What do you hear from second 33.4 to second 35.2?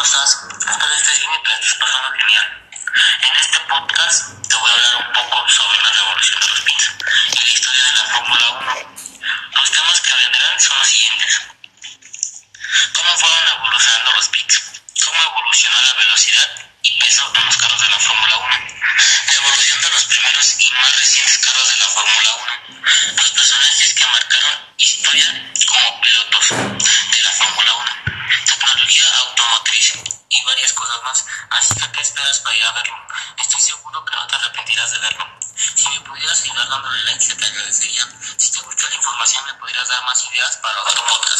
seguro que no te arrepentirás de